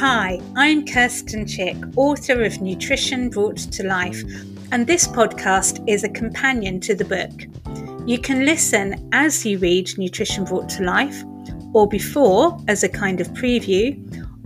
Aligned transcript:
Hi, 0.00 0.38
I'm 0.54 0.86
Kirsten 0.86 1.44
Chick, 1.44 1.76
author 1.96 2.44
of 2.44 2.60
Nutrition 2.60 3.30
Brought 3.30 3.56
to 3.56 3.82
Life, 3.82 4.22
and 4.70 4.86
this 4.86 5.08
podcast 5.08 5.82
is 5.88 6.04
a 6.04 6.08
companion 6.08 6.78
to 6.82 6.94
the 6.94 7.04
book. 7.04 8.06
You 8.06 8.20
can 8.20 8.46
listen 8.46 9.08
as 9.12 9.44
you 9.44 9.58
read 9.58 9.90
Nutrition 9.98 10.44
Brought 10.44 10.68
to 10.68 10.84
Life, 10.84 11.24
or 11.72 11.88
before 11.88 12.56
as 12.68 12.84
a 12.84 12.88
kind 12.88 13.20
of 13.20 13.26
preview, 13.30 13.98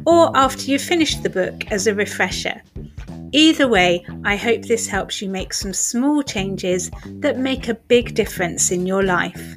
or 0.06 0.34
after 0.34 0.70
you 0.70 0.78
finish 0.78 1.16
the 1.16 1.28
book 1.28 1.70
as 1.70 1.86
a 1.86 1.94
refresher. 1.94 2.62
Either 3.32 3.68
way, 3.68 4.06
I 4.24 4.36
hope 4.36 4.62
this 4.62 4.86
helps 4.86 5.20
you 5.20 5.28
make 5.28 5.52
some 5.52 5.74
small 5.74 6.22
changes 6.22 6.90
that 7.20 7.38
make 7.38 7.68
a 7.68 7.74
big 7.74 8.14
difference 8.14 8.70
in 8.70 8.86
your 8.86 9.02
life. 9.02 9.54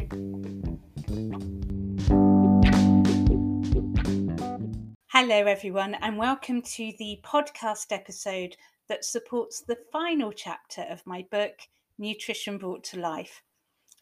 Hello, 5.17 5.45
everyone, 5.45 5.95
and 6.01 6.17
welcome 6.17 6.61
to 6.61 6.91
the 6.99 7.21
podcast 7.23 7.93
episode 7.93 8.57
that 8.89 9.05
supports 9.05 9.61
the 9.61 9.77
final 9.89 10.33
chapter 10.33 10.81
of 10.89 11.07
my 11.07 11.25
book, 11.31 11.53
Nutrition 11.97 12.57
Brought 12.57 12.83
to 12.83 12.99
Life. 12.99 13.41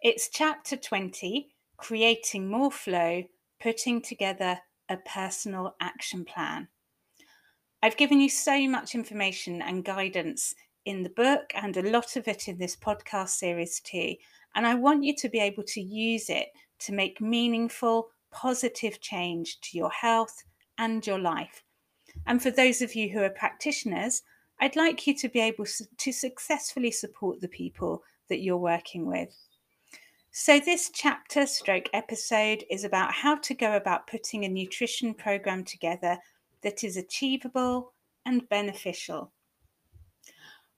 It's 0.01 0.27
chapter 0.27 0.75
20 0.75 1.49
Creating 1.77 2.49
More 2.49 2.71
Flow, 2.71 3.25
Putting 3.61 4.01
Together 4.01 4.57
a 4.89 4.97
Personal 5.05 5.75
Action 5.79 6.25
Plan. 6.25 6.67
I've 7.83 7.95
given 7.97 8.19
you 8.19 8.29
so 8.29 8.67
much 8.67 8.95
information 8.95 9.61
and 9.61 9.85
guidance 9.85 10.55
in 10.83 11.03
the 11.03 11.11
book 11.11 11.51
and 11.53 11.77
a 11.77 11.91
lot 11.91 12.15
of 12.15 12.27
it 12.27 12.47
in 12.47 12.57
this 12.57 12.75
podcast 12.75 13.29
series 13.29 13.79
too. 13.81 14.15
And 14.55 14.65
I 14.65 14.73
want 14.73 15.03
you 15.03 15.15
to 15.17 15.29
be 15.29 15.37
able 15.37 15.63
to 15.63 15.79
use 15.79 16.31
it 16.31 16.47
to 16.79 16.91
make 16.91 17.21
meaningful, 17.21 18.07
positive 18.31 18.99
change 18.99 19.61
to 19.61 19.77
your 19.77 19.91
health 19.91 20.43
and 20.83 21.05
your 21.07 21.19
life. 21.19 21.63
And 22.27 22.41
for 22.41 22.51
those 22.51 22.81
of 22.81 22.93
you 22.95 23.09
who 23.09 23.23
are 23.23 23.29
practitioners, 23.29 24.21
I'd 24.59 24.75
like 24.75 25.07
you 25.07 25.15
to 25.15 25.29
be 25.29 25.39
able 25.39 25.65
to 25.65 26.11
successfully 26.11 26.91
support 26.91 27.41
the 27.41 27.47
people 27.47 28.03
that 28.29 28.41
you're 28.41 28.57
working 28.57 29.05
with. 29.05 29.35
So, 30.31 30.59
this 30.59 30.89
chapter 30.93 31.45
stroke 31.45 31.89
episode 31.93 32.63
is 32.69 32.83
about 32.83 33.13
how 33.13 33.37
to 33.37 33.53
go 33.53 33.75
about 33.75 34.07
putting 34.07 34.45
a 34.45 34.49
nutrition 34.49 35.13
program 35.13 35.63
together 35.63 36.17
that 36.63 36.83
is 36.83 36.97
achievable 36.97 37.93
and 38.25 38.47
beneficial. 38.49 39.31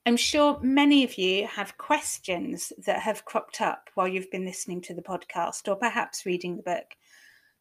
I'm 0.04 0.16
sure 0.16 0.60
many 0.62 1.02
of 1.04 1.18
you 1.18 1.46
have 1.48 1.78
questions 1.78 2.72
that 2.86 3.00
have 3.00 3.24
cropped 3.24 3.60
up 3.60 3.90
while 3.94 4.06
you've 4.06 4.30
been 4.30 4.44
listening 4.44 4.80
to 4.82 4.94
the 4.94 5.02
podcast 5.02 5.68
or 5.68 5.74
perhaps 5.74 6.26
reading 6.26 6.56
the 6.56 6.62
book. 6.62 6.94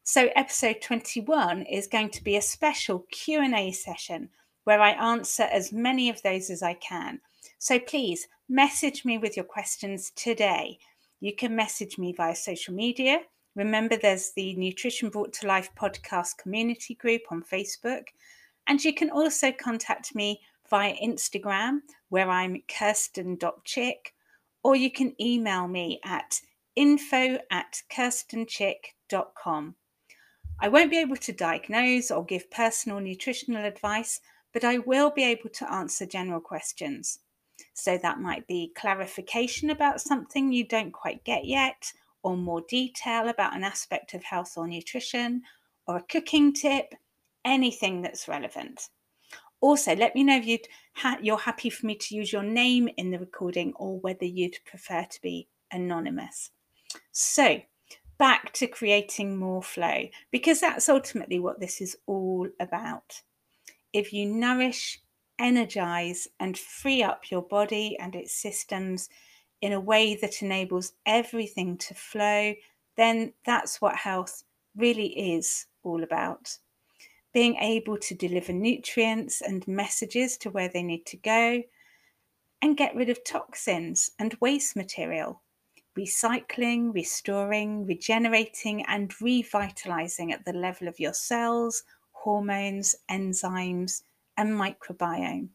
So 0.08 0.30
episode 0.36 0.82
21 0.84 1.64
is 1.64 1.88
going 1.88 2.12
to 2.12 2.24
be 2.24 2.38
a 2.38 2.42
special 2.42 3.08
Q&A 3.10 3.72
session 3.72 4.30
where 4.64 4.80
I 4.80 4.92
answer 4.92 5.48
as 5.52 5.74
many 5.74 6.12
of 6.12 6.22
those 6.22 6.52
as 6.52 6.62
I 6.62 6.76
can. 6.76 7.20
So 7.58 7.80
please 7.80 8.28
message 8.48 9.04
me 9.04 9.18
with 9.18 9.36
your 9.36 9.46
questions 9.46 10.12
today. 10.16 10.78
You 11.22 11.36
can 11.36 11.56
message 11.56 11.98
me 11.98 12.14
via 12.14 12.36
social 12.36 12.76
media. 12.76 13.22
Remember, 13.56 13.98
there's 13.98 14.32
the 14.34 14.56
Nutrition 14.58 15.10
Brought 15.10 15.34
to 15.34 15.48
Life 15.48 15.72
podcast 15.76 16.38
community 16.38 16.94
group 16.94 17.24
on 17.32 17.42
Facebook. 17.42 18.04
And 18.68 18.84
you 18.86 18.94
can 18.94 19.10
also 19.10 19.52
contact 19.52 20.14
me 20.14 20.40
via 20.70 20.94
Instagram, 21.04 21.80
where 22.10 22.30
I'm 22.30 22.62
kirsten.chick, 22.68 24.14
or 24.64 24.76
you 24.76 24.92
can 24.92 25.20
email 25.20 25.68
me 25.68 26.00
at 26.06 26.40
info 26.76 27.40
at 27.50 27.82
kirstenchick.com. 27.92 29.76
I 30.60 30.70
won't 30.70 30.90
be 30.90 30.98
able 30.98 31.18
to 31.18 31.34
diagnose 31.34 32.12
or 32.12 32.24
give 32.24 32.50
personal 32.50 33.00
nutritional 33.00 33.66
advice, 33.66 34.22
but 34.54 34.64
I 34.64 34.78
will 34.80 35.12
be 35.12 35.24
able 35.24 35.50
to 35.50 35.72
answer 35.72 36.06
general 36.06 36.40
questions. 36.40 37.20
So 37.74 37.98
that 37.98 38.20
might 38.20 38.48
be 38.48 38.72
clarification 38.76 39.70
about 39.70 40.02
something 40.02 40.52
you 40.52 40.66
don't 40.66 40.92
quite 40.92 41.24
get 41.24 41.46
yet, 41.46 41.92
or 42.24 42.38
more 42.38 42.62
detail 42.70 43.28
about 43.28 43.56
an 43.56 43.64
aspect 43.64 44.14
of 44.14 44.24
health 44.24 44.54
or 44.58 44.68
nutrition, 44.68 45.44
or 45.88 45.98
a 45.98 46.04
cooking 46.04 46.54
tip, 46.54 46.96
anything 47.44 48.02
that's 48.02 48.28
relevant. 48.28 48.90
Also, 49.62 49.96
let 49.96 50.16
me 50.16 50.24
know 50.24 50.38
if 50.38 50.46
you'd 50.46 50.68
ha- 50.94 51.20
you're 51.22 51.38
happy 51.38 51.70
for 51.70 51.86
me 51.86 51.96
to 51.96 52.16
use 52.16 52.32
your 52.32 52.44
name 52.44 52.90
in 52.98 53.12
the 53.12 53.20
recording 53.20 53.74
or 53.76 54.00
whether 54.00 54.26
you'd 54.26 54.58
prefer 54.66 55.06
to 55.10 55.22
be 55.22 55.48
anonymous. 55.72 56.52
So, 57.12 57.62
back 58.18 58.54
to 58.54 58.68
creating 58.68 59.38
more 59.38 59.62
flow 59.62 60.08
because 60.32 60.62
that's 60.62 60.90
ultimately 60.90 61.40
what 61.40 61.60
this 61.60 61.82
is 61.82 61.98
all 62.06 62.48
about. 62.60 63.22
If 63.94 64.14
you 64.14 64.26
nourish, 64.26 65.00
energize, 65.40 66.28
and 66.40 66.58
free 66.58 67.04
up 67.04 67.32
your 67.32 67.42
body 67.42 67.98
and 68.00 68.16
its 68.16 68.34
systems 68.34 69.10
in 69.62 69.74
a 69.74 69.80
way 69.80 70.16
that 70.16 70.42
enables 70.42 70.94
everything 71.06 71.78
to 71.78 71.94
flow, 71.94 72.54
then 72.98 73.34
that's 73.46 73.82
what 73.82 73.96
health 73.96 74.44
really 74.76 75.34
is 75.36 75.68
all 75.84 76.04
about. 76.04 76.58
Being 77.34 77.56
able 77.56 77.98
to 77.98 78.16
deliver 78.16 78.54
nutrients 78.54 79.42
and 79.42 79.68
messages 79.68 80.38
to 80.38 80.50
where 80.50 80.70
they 80.70 80.84
need 80.84 81.06
to 81.08 81.18
go, 81.18 81.64
and 82.62 82.78
get 82.78 82.96
rid 82.96 83.10
of 83.10 83.24
toxins 83.24 84.12
and 84.18 84.38
waste 84.42 84.76
material 84.76 85.42
recycling, 85.98 86.94
restoring, 86.94 87.86
regenerating, 87.86 88.84
and 88.86 89.14
revitalizing 89.22 90.32
at 90.32 90.44
the 90.46 90.54
level 90.54 90.88
of 90.88 91.00
your 91.00 91.14
cells, 91.14 91.84
hormones, 92.12 92.96
enzymes, 93.10 94.02
and 94.38 94.50
microbiome. 94.50 95.50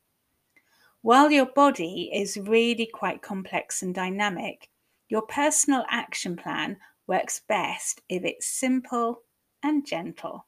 While 1.03 1.31
your 1.31 1.47
body 1.47 2.11
is 2.13 2.37
really 2.37 2.87
quite 2.87 3.23
complex 3.23 3.83
and 3.83 3.95
dynamic, 3.95 4.69
your 5.09 5.23
personal 5.23 5.85
action 5.89 6.37
plan 6.37 6.77
works 7.07 7.41
best 7.49 8.01
if 8.09 8.25
it's 8.25 8.47
simple 8.47 9.23
and 9.63 9.87
gentle. 9.87 10.47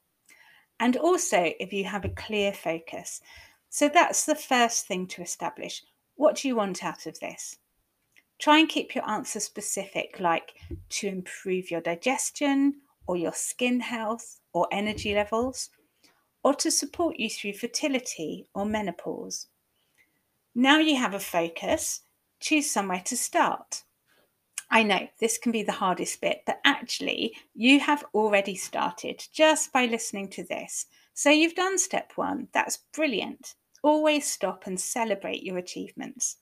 And 0.79 0.95
also 0.97 1.51
if 1.59 1.73
you 1.73 1.83
have 1.85 2.05
a 2.05 2.09
clear 2.09 2.53
focus. 2.53 3.21
So 3.69 3.89
that's 3.89 4.25
the 4.25 4.35
first 4.35 4.87
thing 4.87 5.07
to 5.07 5.21
establish. 5.21 5.83
What 6.15 6.35
do 6.35 6.47
you 6.47 6.55
want 6.55 6.83
out 6.83 7.05
of 7.05 7.19
this? 7.19 7.57
Try 8.43 8.59
and 8.59 8.67
keep 8.67 8.93
your 8.93 9.09
answer 9.09 9.39
specific, 9.39 10.19
like 10.19 10.55
to 10.89 11.07
improve 11.07 11.71
your 11.71 11.79
digestion 11.79 12.81
or 13.07 13.15
your 13.15 13.31
skin 13.31 13.79
health 13.79 14.41
or 14.51 14.67
energy 14.69 15.15
levels, 15.15 15.69
or 16.43 16.53
to 16.55 16.69
support 16.69 17.15
you 17.17 17.29
through 17.29 17.53
fertility 17.53 18.49
or 18.53 18.65
menopause. 18.65 19.47
Now 20.53 20.79
you 20.79 20.97
have 20.97 21.13
a 21.13 21.21
focus, 21.21 22.01
choose 22.41 22.69
somewhere 22.69 23.01
to 23.05 23.15
start. 23.15 23.83
I 24.69 24.83
know 24.83 25.07
this 25.21 25.37
can 25.37 25.53
be 25.53 25.63
the 25.63 25.71
hardest 25.71 26.19
bit, 26.19 26.41
but 26.45 26.59
actually, 26.65 27.37
you 27.55 27.79
have 27.79 28.03
already 28.13 28.55
started 28.55 29.23
just 29.31 29.71
by 29.71 29.85
listening 29.85 30.27
to 30.31 30.43
this. 30.43 30.87
So 31.13 31.29
you've 31.29 31.55
done 31.55 31.77
step 31.77 32.11
one. 32.17 32.49
That's 32.53 32.79
brilliant. 32.93 33.55
Always 33.83 34.29
stop 34.29 34.67
and 34.67 34.77
celebrate 34.77 35.43
your 35.43 35.59
achievements. 35.59 36.39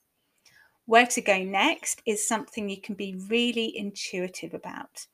Where 0.91 1.07
to 1.07 1.21
go 1.21 1.41
next 1.41 2.01
is 2.05 2.27
something 2.27 2.67
you 2.67 2.81
can 2.81 2.95
be 2.95 3.15
really 3.29 3.77
intuitive 3.77 4.53
about. 4.53 5.07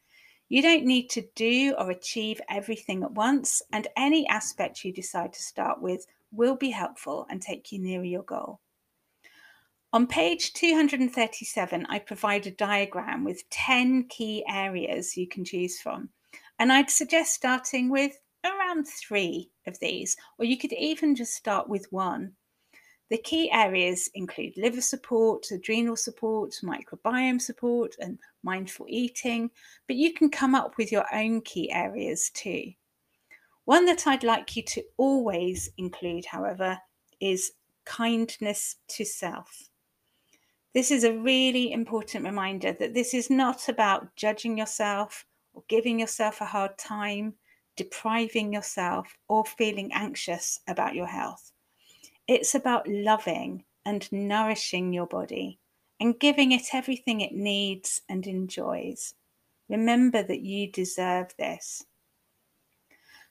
You 0.49 0.63
don't 0.63 0.85
need 0.85 1.07
to 1.11 1.27
do 1.35 1.75
or 1.77 1.91
achieve 1.91 2.41
everything 2.49 3.03
at 3.03 3.11
once, 3.11 3.61
and 3.71 3.87
any 3.95 4.27
aspect 4.27 4.83
you 4.83 4.91
decide 4.91 5.33
to 5.33 5.39
start 5.39 5.79
with 5.79 6.07
will 6.31 6.55
be 6.55 6.71
helpful 6.71 7.27
and 7.29 7.39
take 7.39 7.71
you 7.71 7.77
nearer 7.77 8.03
your 8.03 8.23
goal. 8.23 8.59
On 9.93 10.07
page 10.07 10.53
237, 10.53 11.85
I 11.87 11.99
provide 11.99 12.47
a 12.47 12.51
diagram 12.51 13.23
with 13.23 13.47
10 13.51 14.05
key 14.05 14.43
areas 14.49 15.15
you 15.15 15.27
can 15.27 15.45
choose 15.45 15.79
from, 15.79 16.09
and 16.57 16.73
I'd 16.73 16.89
suggest 16.89 17.35
starting 17.35 17.91
with 17.91 18.19
around 18.43 18.87
three 18.87 19.51
of 19.67 19.77
these, 19.77 20.17
or 20.39 20.45
you 20.45 20.57
could 20.57 20.73
even 20.73 21.13
just 21.13 21.35
start 21.35 21.69
with 21.69 21.85
one. 21.91 22.35
The 23.09 23.17
key 23.17 23.49
areas 23.51 24.09
include 24.15 24.57
liver 24.57 24.81
support, 24.81 25.49
adrenal 25.51 25.95
support, 25.95 26.59
microbiome 26.61 27.41
support, 27.41 27.95
and 27.99 28.19
mindful 28.43 28.85
eating, 28.89 29.49
but 29.87 29.95
you 29.95 30.13
can 30.13 30.29
come 30.29 30.53
up 30.53 30.77
with 30.77 30.91
your 30.91 31.05
own 31.13 31.41
key 31.41 31.71
areas 31.71 32.29
too. 32.33 32.73
One 33.63 33.85
that 33.85 34.07
I'd 34.07 34.23
like 34.23 34.55
you 34.57 34.63
to 34.63 34.83
always 34.97 35.69
include, 35.77 36.25
however, 36.25 36.77
is 37.21 37.51
kindness 37.85 38.75
to 38.89 39.05
self. 39.05 39.69
This 40.73 40.91
is 40.91 41.05
a 41.05 41.17
really 41.17 41.71
important 41.71 42.25
reminder 42.25 42.73
that 42.73 42.93
this 42.93 43.13
is 43.13 43.29
not 43.29 43.69
about 43.69 44.15
judging 44.15 44.57
yourself 44.57 45.25
or 45.53 45.63
giving 45.69 45.99
yourself 45.99 46.41
a 46.41 46.45
hard 46.45 46.77
time, 46.77 47.33
depriving 47.77 48.53
yourself, 48.53 49.07
or 49.27 49.45
feeling 49.45 49.91
anxious 49.93 50.59
about 50.67 50.93
your 50.93 51.07
health. 51.07 51.51
It's 52.27 52.55
about 52.55 52.87
loving 52.87 53.63
and 53.85 54.11
nourishing 54.11 54.91
your 54.91 55.07
body 55.07 55.59
and 55.99 56.19
giving 56.19 56.51
it 56.51 56.73
everything 56.73 57.21
it 57.21 57.33
needs 57.33 58.01
and 58.09 58.27
enjoys. 58.27 59.15
Remember 59.69 60.23
that 60.23 60.41
you 60.41 60.71
deserve 60.71 61.33
this. 61.37 61.85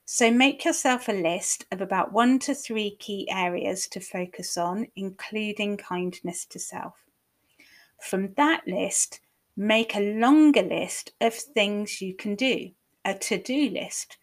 So 0.06 0.30
make 0.30 0.64
yourself 0.64 1.08
a 1.08 1.12
list 1.12 1.66
of 1.72 1.80
about 1.80 2.12
one 2.12 2.38
to 2.40 2.54
three 2.54 2.96
key 2.96 3.28
areas 3.30 3.88
to 3.88 4.00
focus 4.00 4.56
on, 4.56 4.86
including 4.96 5.76
kindness 5.76 6.46
to 6.46 6.58
self. 6.58 6.94
From 8.00 8.32
that 8.34 8.66
list, 8.66 9.20
make 9.56 9.94
a 9.94 10.18
longer 10.18 10.62
list 10.62 11.12
of 11.20 11.34
things 11.34 12.00
you 12.00 12.14
can 12.14 12.34
do, 12.34 12.70
a 13.04 13.14
to 13.14 13.42
do 13.42 13.70
list 13.70 14.16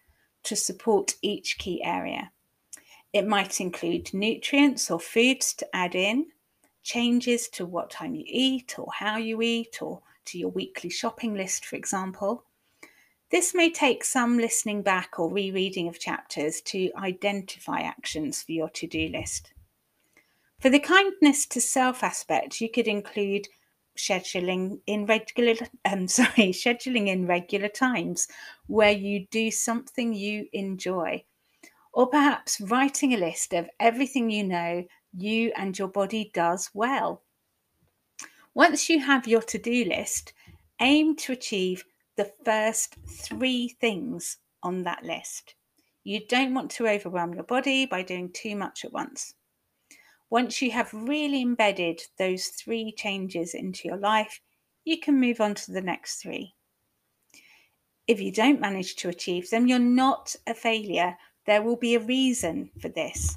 to 0.44 0.56
support 0.56 1.16
each 1.22 1.58
key 1.58 1.82
area. 1.84 2.32
It 3.14 3.28
might 3.28 3.60
include 3.60 4.12
nutrients 4.12 4.90
or 4.90 4.98
foods 4.98 5.54
to 5.54 5.76
add 5.76 5.94
in, 5.94 6.26
changes 6.82 7.48
to 7.50 7.64
what 7.64 7.88
time 7.88 8.16
you 8.16 8.24
eat 8.26 8.76
or 8.76 8.88
how 8.92 9.18
you 9.18 9.40
eat, 9.40 9.80
or 9.80 10.02
to 10.24 10.36
your 10.36 10.50
weekly 10.50 10.90
shopping 10.90 11.32
list, 11.32 11.64
for 11.64 11.76
example. 11.76 12.44
This 13.30 13.54
may 13.54 13.70
take 13.70 14.02
some 14.02 14.36
listening 14.36 14.82
back 14.82 15.20
or 15.20 15.30
rereading 15.32 15.86
of 15.86 16.00
chapters 16.00 16.60
to 16.62 16.90
identify 16.96 17.82
actions 17.82 18.42
for 18.42 18.50
your 18.50 18.68
to 18.70 18.88
do 18.88 19.06
list. 19.06 19.52
For 20.58 20.68
the 20.68 20.80
kindness 20.80 21.46
to 21.46 21.60
self 21.60 22.02
aspect, 22.02 22.60
you 22.60 22.68
could 22.68 22.88
include 22.88 23.46
scheduling 23.96 24.80
in 24.88 25.06
regular 25.06 25.54
um 25.84 26.08
sorry 26.08 26.50
scheduling 26.50 27.06
in 27.06 27.28
regular 27.28 27.68
times 27.68 28.26
where 28.66 28.90
you 28.90 29.24
do 29.30 29.52
something 29.52 30.12
you 30.12 30.48
enjoy 30.52 31.22
or 31.94 32.06
perhaps 32.08 32.60
writing 32.60 33.14
a 33.14 33.18
list 33.18 33.54
of 33.54 33.68
everything 33.80 34.30
you 34.30 34.44
know 34.44 34.84
you 35.16 35.52
and 35.56 35.78
your 35.78 35.88
body 35.88 36.30
does 36.34 36.70
well 36.74 37.22
once 38.54 38.88
you 38.88 39.00
have 39.00 39.26
your 39.26 39.42
to-do 39.42 39.84
list 39.84 40.32
aim 40.80 41.16
to 41.16 41.32
achieve 41.32 41.84
the 42.16 42.30
first 42.44 42.96
three 43.08 43.68
things 43.80 44.38
on 44.62 44.84
that 44.84 45.02
list. 45.02 45.54
You 46.04 46.24
don't 46.26 46.54
want 46.54 46.70
to 46.72 46.88
overwhelm 46.88 47.34
your 47.34 47.44
body 47.44 47.86
by 47.86 48.02
doing 48.02 48.30
too 48.32 48.54
much 48.54 48.84
at 48.84 48.92
once. 48.92 49.34
Once 50.30 50.62
you 50.62 50.70
have 50.70 50.92
really 50.92 51.42
embedded 51.42 52.00
those 52.18 52.46
three 52.46 52.92
changes 52.92 53.54
into 53.54 53.88
your 53.88 53.96
life, 53.96 54.40
you 54.84 55.00
can 55.00 55.18
move 55.18 55.40
on 55.40 55.54
to 55.54 55.72
the 55.72 55.80
next 55.80 56.22
three. 56.22 56.54
If 58.06 58.20
you 58.20 58.30
don't 58.30 58.60
manage 58.60 58.96
to 58.96 59.08
achieve 59.08 59.50
them, 59.50 59.66
you're 59.66 59.78
not 59.78 60.36
a 60.46 60.54
failure. 60.54 61.16
There 61.46 61.62
will 61.62 61.76
be 61.76 61.94
a 61.94 62.00
reason 62.00 62.70
for 62.80 62.88
this. 62.88 63.36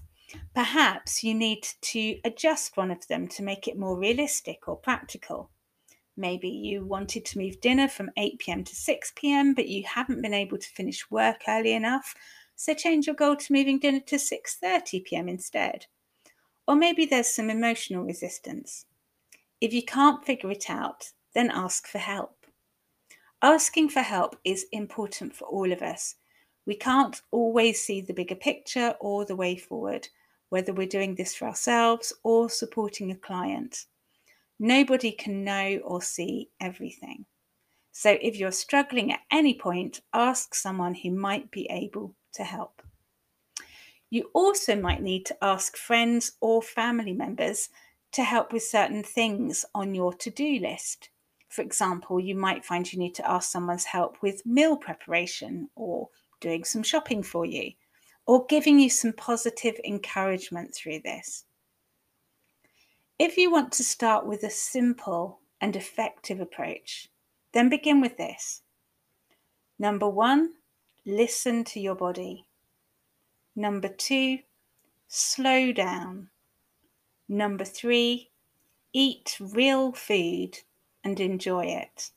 Perhaps 0.53 1.23
you 1.23 1.33
need 1.33 1.67
to 1.81 2.19
adjust 2.23 2.77
one 2.77 2.91
of 2.91 3.07
them 3.07 3.27
to 3.29 3.43
make 3.43 3.67
it 3.67 3.77
more 3.77 3.97
realistic 3.97 4.67
or 4.67 4.75
practical. 4.75 5.49
Maybe 6.15 6.49
you 6.49 6.83
wanted 6.83 7.25
to 7.25 7.37
move 7.37 7.61
dinner 7.61 7.87
from 7.87 8.09
8 8.17 8.39
pm 8.39 8.63
to 8.63 8.75
6 8.75 9.13
pm, 9.15 9.53
but 9.53 9.67
you 9.67 9.83
haven't 9.83 10.21
been 10.21 10.33
able 10.33 10.57
to 10.57 10.69
finish 10.69 11.09
work 11.11 11.43
early 11.47 11.73
enough, 11.73 12.15
so 12.55 12.73
change 12.73 13.05
your 13.05 13.15
goal 13.15 13.35
to 13.35 13.53
moving 13.53 13.77
dinner 13.77 13.99
to 13.99 14.15
6:30 14.15 15.05
pm 15.05 15.29
instead. 15.29 15.85
Or 16.67 16.75
maybe 16.75 17.05
there's 17.05 17.33
some 17.33 17.49
emotional 17.49 18.03
resistance. 18.03 18.85
If 19.61 19.73
you 19.73 19.83
can't 19.83 20.25
figure 20.25 20.51
it 20.51 20.69
out, 20.69 21.11
then 21.33 21.51
ask 21.51 21.87
for 21.87 21.99
help. 21.99 22.47
Asking 23.41 23.89
for 23.89 24.01
help 24.01 24.37
is 24.43 24.65
important 24.71 25.35
for 25.35 25.45
all 25.45 25.71
of 25.71 25.83
us. 25.83 26.15
We 26.67 26.75
can't 26.75 27.19
always 27.31 27.81
see 27.81 28.01
the 28.01 28.13
bigger 28.13 28.35
picture 28.35 28.93
or 28.99 29.23
the 29.23 29.37
way 29.37 29.55
forward, 29.55 30.09
whether 30.49 30.73
we're 30.73 30.85
doing 30.85 31.15
this 31.15 31.33
for 31.33 31.47
ourselves 31.47 32.11
or 32.23 32.49
supporting 32.49 33.09
a 33.09 33.15
client. 33.15 33.85
Nobody 34.59 35.13
can 35.13 35.45
know 35.45 35.79
or 35.85 36.01
see 36.01 36.49
everything. 36.59 37.25
So 37.93 38.17
if 38.21 38.35
you're 38.35 38.51
struggling 38.51 39.13
at 39.13 39.21
any 39.31 39.53
point, 39.53 40.01
ask 40.13 40.53
someone 40.53 40.93
who 40.93 41.11
might 41.11 41.49
be 41.51 41.67
able 41.71 42.15
to 42.33 42.43
help. 42.43 42.81
You 44.09 44.29
also 44.33 44.75
might 44.75 45.01
need 45.01 45.25
to 45.27 45.37
ask 45.41 45.77
friends 45.77 46.33
or 46.41 46.61
family 46.61 47.13
members 47.13 47.69
to 48.11 48.23
help 48.23 48.51
with 48.51 48.63
certain 48.63 49.03
things 49.03 49.63
on 49.73 49.95
your 49.95 50.13
to 50.15 50.29
do 50.29 50.59
list. 50.59 51.11
For 51.47 51.61
example, 51.61 52.19
you 52.19 52.35
might 52.35 52.65
find 52.65 52.91
you 52.91 52.99
need 52.99 53.15
to 53.15 53.29
ask 53.29 53.51
someone's 53.51 53.85
help 53.85 54.21
with 54.21 54.45
meal 54.45 54.75
preparation 54.75 55.69
or 55.73 56.09
doing 56.39 56.63
some 56.63 56.83
shopping 56.83 57.23
for 57.23 57.45
you 57.45 57.71
or 58.25 58.45
giving 58.45 58.79
you 58.79 58.89
some 58.89 59.13
positive 59.13 59.75
encouragement 59.85 60.75
through 60.75 60.99
this. 60.99 61.45
If 63.19 63.37
you 63.37 63.49
want 63.49 63.71
to 63.73 63.83
start 63.83 64.27
with 64.27 64.43
a 64.43 64.49
simple 64.49 65.39
and 65.59 65.75
effective 65.75 66.39
approach, 66.39 67.09
then 67.53 67.69
begin 67.69 68.01
with 68.01 68.17
this. 68.17 68.61
Number 69.79 70.07
one, 70.07 70.53
listen 71.05 71.63
to 71.65 71.79
your 71.79 71.95
body. 71.95 72.47
Number 73.55 73.87
two, 73.87 74.39
slow 75.07 75.71
down. 75.71 76.29
Number 77.27 77.65
three, 77.65 78.29
eat 78.93 79.37
real 79.39 79.93
food 79.93 80.59
and 81.03 81.19
enjoy 81.19 81.65
it. 81.65 82.11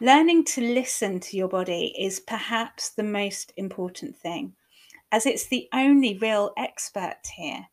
Learning 0.00 0.44
to 0.44 0.60
listen 0.60 1.18
to 1.18 1.36
your 1.36 1.48
body 1.48 1.92
is 1.98 2.20
perhaps 2.20 2.90
the 2.90 3.02
most 3.02 3.52
important 3.56 4.16
thing, 4.16 4.54
as 5.10 5.26
it's 5.26 5.48
the 5.48 5.68
only 5.74 6.16
real 6.18 6.52
expert 6.56 7.16
here. 7.34 7.66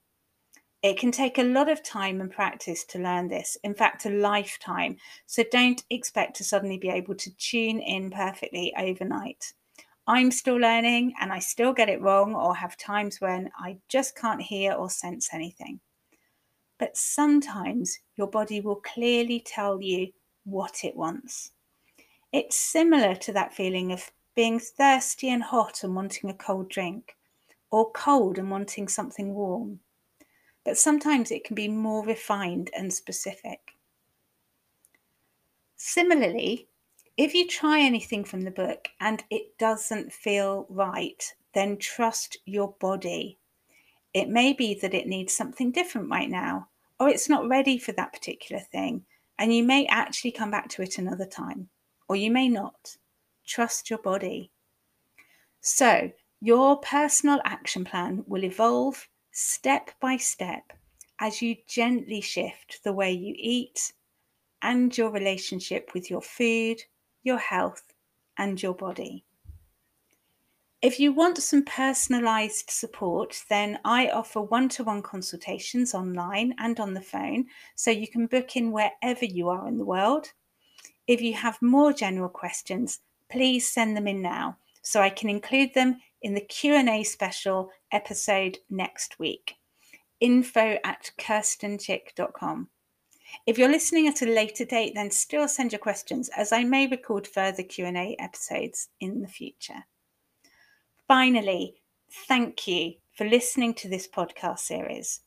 It 0.82 0.98
can 0.98 1.12
take 1.12 1.38
a 1.38 1.44
lot 1.44 1.70
of 1.70 1.84
time 1.84 2.22
and 2.22 2.32
practice 2.32 2.84
to 2.86 3.00
learn 3.00 3.28
this, 3.28 3.58
in 3.64 3.76
fact, 3.76 4.08
a 4.08 4.10
lifetime. 4.10 4.98
So 5.28 5.44
don't 5.52 5.84
expect 5.92 6.36
to 6.38 6.44
suddenly 6.44 6.80
be 6.80 6.90
able 6.90 7.14
to 7.14 7.36
tune 7.38 7.80
in 7.80 8.10
perfectly 8.10 8.74
overnight. 8.76 9.54
I'm 10.08 10.32
still 10.32 10.58
learning 10.58 11.14
and 11.22 11.32
I 11.32 11.38
still 11.38 11.74
get 11.74 11.90
it 11.90 12.02
wrong 12.02 12.34
or 12.34 12.56
have 12.56 12.76
times 12.76 13.22
when 13.22 13.52
I 13.60 13.78
just 13.88 14.18
can't 14.18 14.42
hear 14.42 14.74
or 14.74 14.90
sense 14.90 15.30
anything. 15.32 15.80
But 16.80 16.98
sometimes 16.98 18.00
your 18.16 18.28
body 18.28 18.62
will 18.62 18.78
clearly 18.78 19.44
tell 19.46 19.80
you 19.80 20.08
what 20.44 20.84
it 20.84 20.96
wants. 20.96 21.52
It's 22.36 22.58
similar 22.58 23.16
to 23.16 23.32
that 23.34 23.54
feeling 23.54 23.92
of 23.92 24.12
being 24.36 24.60
thirsty 24.60 25.30
and 25.30 25.42
hot 25.42 25.84
and 25.84 25.96
wanting 25.96 26.30
a 26.30 26.34
cold 26.34 26.70
drink, 26.70 27.16
or 27.72 27.92
cold 27.92 28.38
and 28.38 28.52
wanting 28.52 28.90
something 28.90 29.34
warm 29.34 29.80
but 30.66 30.78
sometimes 30.78 31.32
it 31.32 31.44
can 31.46 31.56
be 31.56 31.68
more 31.70 32.04
refined 32.04 32.72
and 32.76 32.92
specific. 32.92 33.60
Similarly, 35.78 36.68
if 37.16 37.34
you 37.34 37.48
try 37.48 37.80
anything 37.80 38.26
from 38.26 38.42
the 38.42 38.52
book 38.52 38.90
and 39.00 39.24
it 39.30 39.58
doesn't 39.60 40.12
feel 40.12 40.66
right, 40.68 41.24
then 41.54 41.78
trust 41.78 42.38
your 42.46 42.76
body. 42.80 43.38
It 44.14 44.28
may 44.28 44.54
be 44.54 44.74
that 44.82 44.94
it 44.94 45.08
needs 45.08 45.36
something 45.36 45.72
different 45.72 46.10
right 46.10 46.30
now, 46.30 46.68
or 47.00 47.10
it's 47.10 47.30
not 47.30 47.48
ready 47.48 47.78
for 47.78 47.92
that 47.94 48.12
particular 48.12 48.62
thing, 48.62 49.06
and 49.38 49.54
you 49.54 49.64
may 49.64 49.86
actually 49.86 50.32
come 50.32 50.50
back 50.50 50.68
to 50.70 50.82
it 50.82 50.98
another 50.98 51.28
time, 51.28 51.70
or 52.08 52.16
you 52.16 52.32
may 52.32 52.48
not. 52.48 52.98
Trust 53.46 53.90
your 53.90 54.00
body. 54.00 54.52
So, 55.62 56.12
your 56.42 56.78
personal 56.80 57.42
action 57.46 57.86
plan 57.86 58.24
will 58.28 58.44
evolve 58.44 59.08
step 59.32 59.92
by 60.00 60.18
step 60.18 60.74
as 61.20 61.42
you 61.42 61.56
gently 61.68 62.22
shift 62.22 62.82
the 62.84 62.94
way 62.94 63.12
you 63.12 63.34
eat 63.38 63.94
and 64.62 64.96
your 64.98 65.10
relationship 65.10 65.92
with 65.94 66.10
your 66.10 66.22
food, 66.22 66.82
your 67.24 67.38
health, 67.38 67.94
and 68.38 68.62
your 68.62 68.74
body. 68.74 69.24
If 70.82 71.00
you 71.00 71.14
want 71.14 71.38
some 71.40 71.64
personalised 71.64 72.70
support, 72.70 73.44
then 73.50 73.80
I 73.86 74.10
offer 74.10 74.42
one 74.42 74.70
to 74.70 74.84
one 74.84 75.02
consultations 75.02 75.96
online 75.96 76.54
and 76.60 76.80
on 76.80 76.94
the 76.94 77.02
phone, 77.02 77.46
so 77.76 77.90
you 77.90 78.08
can 78.08 78.28
book 78.28 78.56
in 78.56 78.72
wherever 78.72 79.26
you 79.26 79.50
are 79.50 79.68
in 79.68 79.78
the 79.78 79.86
world. 79.86 80.32
If 81.08 81.22
you 81.22 81.34
have 81.34 81.62
more 81.62 81.94
general 81.94 82.30
questions, 82.30 83.00
please 83.30 83.70
send 83.70 83.96
them 83.96 84.08
in 84.08 84.22
now 84.22 84.58
so 84.82 85.02
I 85.02 85.10
can 85.10 85.30
include 85.30 85.74
them 85.74 86.00
in 86.22 86.34
the 86.34 86.42
Q&A 86.42 87.04
special 87.04 87.72
episode 87.92 88.58
next 88.70 89.20
week. 89.20 89.56
Info 90.20 90.78
at 90.84 91.12
kirstenchick.com. 91.20 92.70
If 93.46 93.58
you're 93.58 93.70
listening 93.70 94.08
at 94.08 94.22
a 94.22 94.26
later 94.26 94.66
date, 94.66 94.94
then 94.96 95.12
still 95.12 95.48
send 95.48 95.72
your 95.72 95.80
questions 95.80 96.30
as 96.36 96.52
I 96.52 96.64
may 96.64 96.88
record 96.88 97.28
further 97.28 97.64
Q&A 97.64 98.16
episodes 98.20 98.90
in 99.00 99.22
the 99.22 99.28
future. 99.28 99.86
Finally, 101.08 101.76
thank 102.28 102.68
you 102.68 102.94
for 103.14 103.28
listening 103.28 103.74
to 103.76 103.90
this 103.90 104.08
podcast 104.08 104.60
series. 104.60 105.22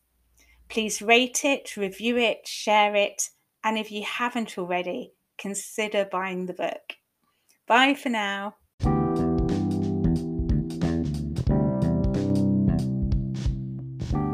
Please 0.69 1.01
rate 1.01 1.45
it, 1.45 1.77
review 1.77 2.17
it, 2.17 2.47
share 2.47 2.95
it, 2.95 3.31
and 3.65 3.79
if 3.79 3.91
you 3.91 4.05
haven't 4.05 4.59
already, 4.59 5.13
consider 5.39 6.05
buying 6.11 6.47
the 6.47 6.55
book. 6.55 6.97
Bye 7.67 7.95
for 7.95 8.09
now. 8.09 8.57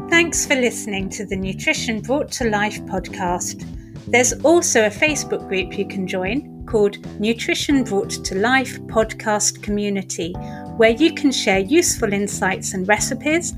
Thanks 0.09 0.45
for 0.45 0.55
listening 0.55 1.09
to 1.09 1.25
the 1.25 1.35
Nutrition 1.35 2.01
Brought 2.01 2.31
to 2.33 2.49
Life 2.49 2.81
podcast. 2.83 3.65
There's 4.07 4.33
also 4.43 4.85
a 4.85 4.89
Facebook 4.89 5.47
group 5.49 5.77
you 5.77 5.87
can 5.87 6.07
join 6.07 6.65
called 6.65 6.97
Nutrition 7.19 7.83
Brought 7.83 8.11
to 8.11 8.35
Life 8.35 8.79
Podcast 8.83 9.61
Community, 9.61 10.33
where 10.77 10.91
you 10.91 11.13
can 11.13 11.31
share 11.31 11.59
useful 11.59 12.13
insights 12.13 12.73
and 12.73 12.87
recipes, 12.87 13.53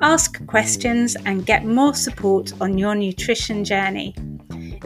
ask 0.00 0.46
questions, 0.46 1.16
and 1.26 1.44
get 1.44 1.64
more 1.64 1.94
support 1.94 2.52
on 2.60 2.78
your 2.78 2.94
nutrition 2.94 3.64
journey. 3.64 4.14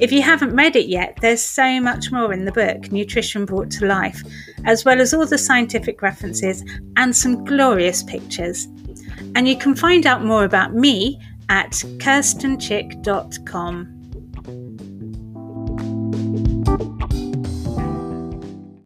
If 0.00 0.12
you 0.12 0.22
haven't 0.22 0.56
read 0.56 0.76
it 0.76 0.86
yet, 0.86 1.18
there's 1.20 1.42
so 1.42 1.78
much 1.78 2.10
more 2.10 2.32
in 2.32 2.46
the 2.46 2.52
book, 2.52 2.90
Nutrition 2.90 3.44
Brought 3.44 3.70
to 3.72 3.84
Life, 3.84 4.22
as 4.64 4.82
well 4.82 4.98
as 4.98 5.12
all 5.12 5.26
the 5.26 5.36
scientific 5.36 6.00
references 6.00 6.64
and 6.96 7.14
some 7.14 7.44
glorious 7.44 8.02
pictures. 8.02 8.64
And 9.34 9.46
you 9.46 9.58
can 9.58 9.74
find 9.74 10.06
out 10.06 10.24
more 10.24 10.44
about 10.44 10.74
me 10.74 11.20
at 11.50 11.72
kirstenchick.com. 11.72 13.99